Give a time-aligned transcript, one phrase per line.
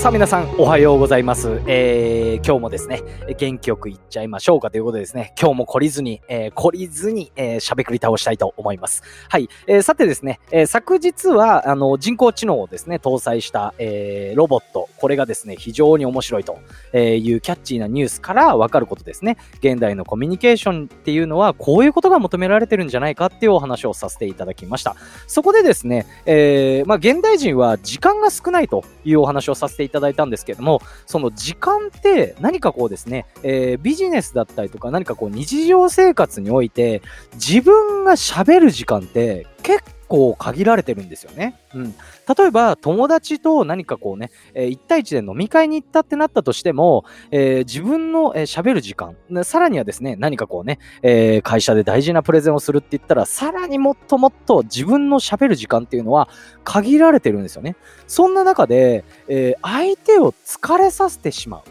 [0.00, 1.60] さあ皆さんおはようございます。
[1.66, 3.02] えー、今日もですね、
[3.36, 9.02] 元気よくいっちゃいましょうかということでですね、今日も懲りずに、えー、懲りずに、えー、しゃべくり倒したいと思います。
[9.28, 9.50] はい。
[9.66, 16.56] えー、さてですね、えー、昨日は、あの、人工知能をですね、搭載した、えー、ロボット、これがですね、非常に面白いと
[16.96, 19.36] いうキャッチーなニュースからわかることですね。
[19.58, 24.96] 現代のコミュニケーションっていうのは、こういうことが求められてるんじゃないかっていうお話をさせていただきました。
[25.26, 37.02] そこでですね、えー、まあ、現代人は時間が少ないというお話をさせていただきましたいただいたんですけども、その時間って何かこうですね、えー、ビジネスだったりとか何かこう日常生活において
[37.34, 41.54] 自分が喋る時間って結構限られてるんですよね。
[41.72, 41.94] うん。
[42.36, 56.28] 例えば、友達と何かこうね、え、1対1で飲み会に行ったってなったとしても、えー、自分の喋、えー、る時間、さらにはですね、何かこうね、えー、会社で大事なプレゼンをするって言ったら、さらにもっともっと自分の喋る時間っていうのは
[56.64, 57.76] 限られてるんですよね。
[58.08, 61.62] そんな中で、え、相手を疲れさせてしまう。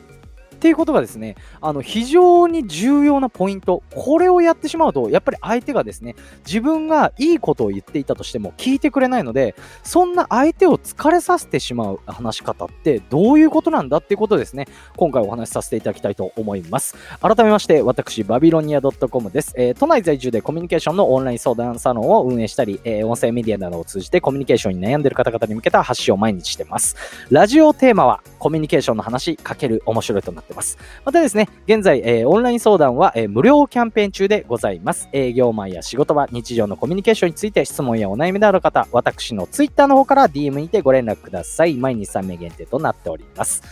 [0.60, 3.82] っていうことがですね、あの、非常に重要なポイント。
[3.96, 6.16] これをやってしまうと、やっぱり相手がですね、
[6.46, 16.98] 自分がいいことを言っていたとしても聞いてくれないので、そんな相手を疲れさせてしまう話し方ってどういうことなんだっていうことですね、今回お話しさせていただきたいと思います。
[17.22, 19.54] 改めまして、私、バビロニア .com です。
[19.56, 26.98] えー、都内在住でコミュニケーションのオンライン相談サロンを運営したり、えー、音声メディアなどを通じてコミュニケーションに悩んでいる方々に向けた発信を毎日してます。
[27.30, 30.78] ラジオテーマは、コミュニケーションの話かける面白いとなってます。
[31.06, 35.10] またですね、現在、えー、オンライン相談は、えー、無料キャンペーン中でございます。
[35.12, 41.76] 営業マンや仕事場、日常のコミュニケーションについて質問やお悩みのある方、私の Twitter の方から DM にてご連絡ください。
[41.76, 43.64] 毎日3名限定となっております。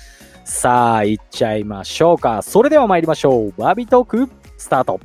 [0.43, 2.41] さあ、行っちゃいましょうか。
[2.41, 3.51] それでは参りましょう。
[3.57, 4.99] バービートーク、スタート。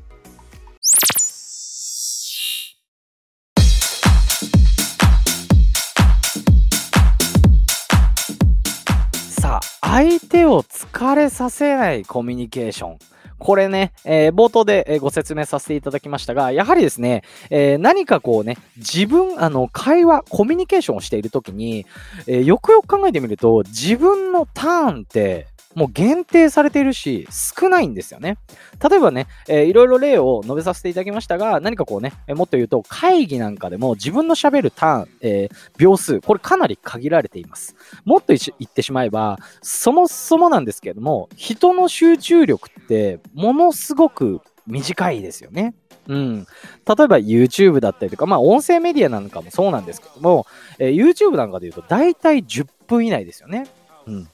[9.83, 12.99] 相手を疲れさせないコミュニケーション。
[13.39, 21.85] これね、えー、冒頭でご説明させていただきましたが、やはりですね、えー、何かこうね、自分、あの、会話、コミュニケーションをしているときに、
[22.29, 28.39] えー、よくよく考えてみると、自分のターンって、もう限定されているし、少ないんですよね。
[28.89, 37.77] 例えばね、えー、いろいろ例を述べさせていただきましたが、何かこうね、えー、もっと言うと、会議なんかでも自分の喋るターン、えー、秒数、これかなり限られています。
[38.05, 45.75] もっと言ってしまえば、そもそもなんですけれども、人の集中力ってものすごく短いですよね。
[46.09, 46.39] うん。
[46.39, 46.47] 例え
[47.09, 50.47] ば YouTube だったりとか、まあ音声メディアなんかもそうなんですけども、
[50.79, 53.67] えー、YouTube なんかで言うと大体10分以内ですよね。
[54.07, 54.29] うん。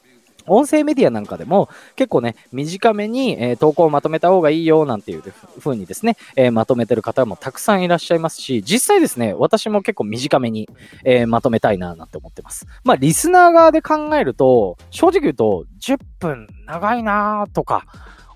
[0.49, 5.23] 音声メディアなんかでも結構ね、短めに、えー、投稿をまとめた方がいいよなんていう
[5.59, 10.69] 風にですね、えー、まとめてる方もたくさんいらっしゃいますし、実際ですね、私も結構短めに、
[11.05, 12.67] えー、まとめたいななんて思ってます。
[12.85, 17.87] まあ、リスナー側で考えると、正直言うと10分長いなとか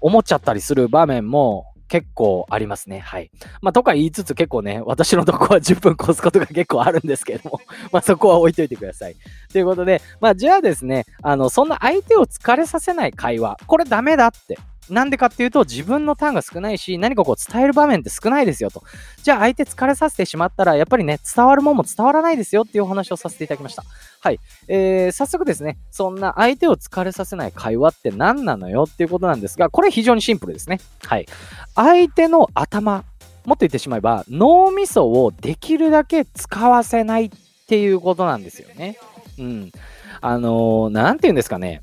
[0.01, 3.01] 思っちゃったりする場面も結構ありますね。
[3.01, 3.31] はい。
[3.61, 7.61] まあ、とか言いつつ結構ね、私のとこは10分越すことが結構あるんですけども
[7.93, 9.17] まあ、そこは置いといてください。
[9.53, 14.59] ということで、まあ、じゃあですね、あの、そんな相手を疲れさせない会話、これダメだって
[14.91, 18.83] なんでかっていうと、自分のターンが少ないし、何かこう伝える場面って少ないですよと。
[19.23, 23.85] じゃあ相手疲れさせてしまったら、やっぱりね、伝わるもんも伝わらないですよっていうお話をさせていただきました。
[24.21, 24.41] はい。
[24.69, 30.81] えー、早速ですね、そんな相手を疲れさせない会話って何なのよっていうことなんですが、これ非常にシンプルですね。
[31.05, 31.27] はい。
[31.75, 33.05] 相手の頭、
[33.45, 37.31] もっと言ってしまえば、脳みそをできるだけ使わせないっ
[37.67, 38.99] ていうことなんですよね。
[39.39, 39.73] うん。
[40.21, 41.83] あのー、なんて言うんですかね。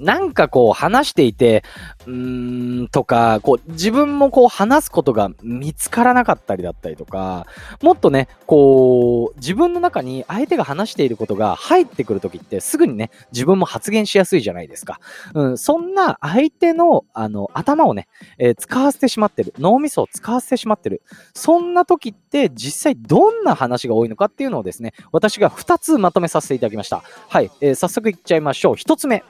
[0.00, 1.62] なんかこう話していて、
[2.06, 7.46] うーん、とか、こう自分もこう話すことが見つからなかったりだったりとか、
[7.82, 15.00] もっとね、こう自分の中に相手が話していることが入ってくるときってすぐにね、自分も発言しやすいじゃないですか。
[15.34, 18.08] うん、そんな相手のあの頭をね、
[18.38, 19.52] えー、使わせてしまってる。
[19.58, 21.02] 脳みそを使わせてしまってる。
[21.34, 27.02] そんな時って実際どんな話が多いのかっていうのをですね、私が2つまとめさせていただきました。
[27.28, 28.74] はい、えー、早速いっちゃいましょう。
[28.76, 29.22] 1つ目。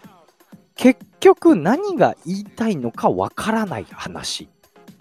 [0.81, 4.49] 結局何が言いたいのかわからない話。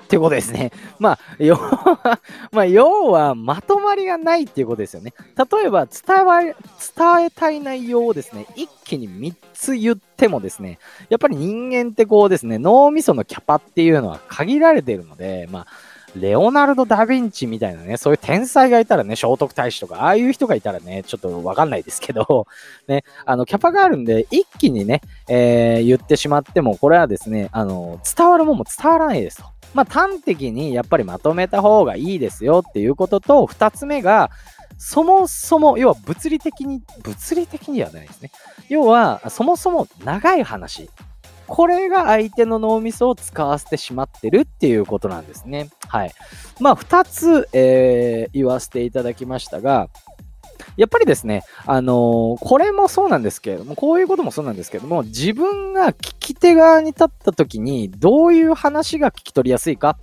[0.03, 0.73] ってことですね。
[0.99, 2.19] まあ、要は、
[2.51, 5.13] まあ、要は、まとまりがないっていうことですよね。
[5.37, 6.55] 例えば、伝え、
[6.97, 15.67] 伝えたい内容をですね、一気に3つ言ってもですね、やっぱり人間ってこうですね、脳みそのキャパっていうのは限られているので、まあ、
[16.15, 22.47] レオナルド・ダ・ヴィンチみたいなね、そういう天才がいたらね、聖徳太子とか、ああいう人がいたらね、ちょっとわかんないですけど、
[22.87, 29.43] ね、あの、キャパがあるんで、一気にね、えー、言ってしまっても、これはですね、あの、伝わるもんも伝わらないですと。
[29.73, 34.31] まあ、端的にやっぱりまとめた方がいいですよっていうことと、二つ目が、
[34.77, 38.31] そもそも、要は物理的に、物理的にはないですね。
[38.69, 40.89] 要は、そもそも長い話。
[41.49, 45.69] これが相手の脳みそを使わせてしまってるっていうことなんですね。
[45.87, 46.11] はい。
[46.59, 49.89] まあ、二つ、えー、言わせていただきましたが、
[50.77, 59.97] やっぱりですね、あのー、これもそうなんですけれども、こういうこともそうなんですけれども、自分が聞き手側に立った時に、どういう話が聞き取りやすいか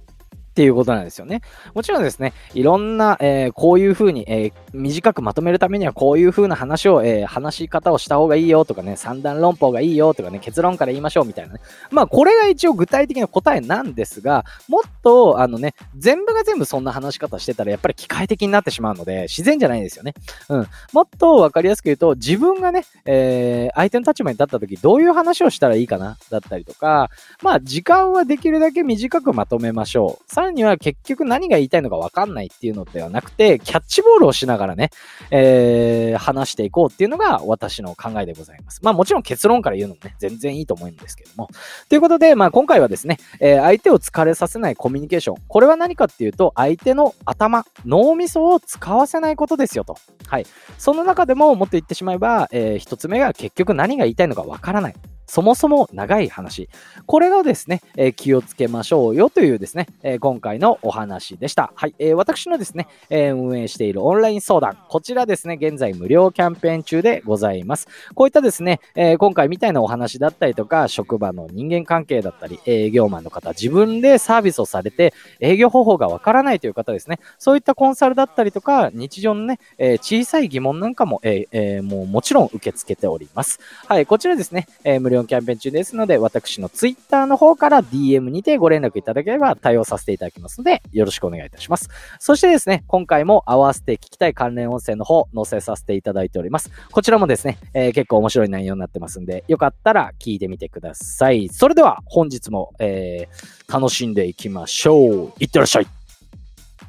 [0.56, 1.43] っていうことなんですよね。
[1.75, 11.61] もちろんですね、いろんな、えー、こういうふうに、えー、短くまとめるためにはこういうふうな話を、えー、話し方をした方がいいよとかね、三段論法がいいよとかね、結論から言いましょうみたいなね。
[11.91, 20.14] まあ、これが一応具体的な答えなんですが、もっと、あのね、全部が全部そんな話し方してたら、やっぱり機械的になってしまうので、自然じゃないんですよね。
[20.49, 20.67] うん。
[20.94, 27.11] もっとわかりやすく言うと、自分がね、えー、相手の立場に立った時、どういう話をしたらいいかなだったりとか、
[27.43, 30.25] まあ、時間はできるだけ短くまとめましょう。
[30.50, 34.90] には結局何が言いたいのかわかんないっていうのではなくて、キャッチボールをしながらね、
[35.31, 38.81] えー、話していこうっていうのが私の考えでございます。
[38.82, 41.48] まあもちろん結論から言うのもね、全然いいと思うんですけども。
[41.88, 45.37] ということで、まあ今回はですね、えー、相手を疲れさせないコミュニケーション。
[45.48, 49.96] これは何かっていうと、相手の頭、脳みそを使わせないことですよと。
[50.26, 50.46] はい。
[50.78, 54.94] その中でももっと言ってしまえば、えー、一つ目が結局何が言いたいのかわからない。
[55.26, 56.69] そもそも長い話。
[57.06, 61.73] これがですね、えー、気をつけましょうよというですね、えー、今回のお話でした。
[61.75, 64.78] はい、えー、私のですね、え運営しているオンライン相談。
[64.88, 67.88] こちらですね、現在無料キャンペーン中でございます。
[68.14, 83.61] こういったですね、え今回みたいなお話だったりとか、職場の人間関係だったり、営業マンの方、自分でサービスをされて、営業方法がわからないという方ですね、そういったコンサルだったりとか、日常のね、え小さい疑問なんかも、ええもうもちろん受け付けております。
[83.87, 91.89] はい、こちらですね、え無料キャンペーン中ですので、私の Twitter の方から DM にてご連絡いただければ対応させていただきますので、よろしくお願いいたします。
[92.19, 96.71] そしてですね、今回も合わせて聞きたい関連音声の方、載せさせていただいております。
[96.91, 101.49] こちらもですね、えー、結構面白い内容になってますんで、よかったら聞いてみてください。
[101.49, 105.33] それでは、本日も、えー、楽しんでいきましょう。
[105.39, 105.87] いってらっしゃい。